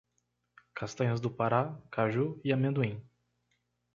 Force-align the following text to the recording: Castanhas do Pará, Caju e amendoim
Castanhas 0.73 1.21
do 1.21 1.29
Pará, 1.29 1.77
Caju 1.91 2.41
e 2.43 2.51
amendoim 2.51 2.99